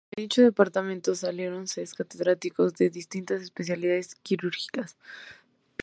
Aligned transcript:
De 0.17 0.23
dicho 0.23 0.41
departamento 0.41 1.13
salieron 1.13 1.67
seis 1.67 1.93
Catedráticos 1.93 2.73
de 2.73 2.89
distintas 2.89 3.39
especialidades 3.43 4.15
quirúrgicas. 4.15 4.97